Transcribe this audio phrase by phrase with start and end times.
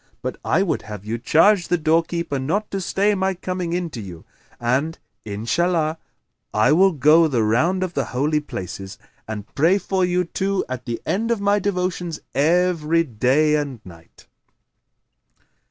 [0.23, 4.01] But I would have you charge the doorkeeper not to stay my coming in to
[4.01, 4.25] you;
[4.59, 5.99] and, Inshallah!
[6.55, 10.85] I will go the round of the Holy Places and pray for you two at
[10.85, 14.25] the end of my devotions every day and night."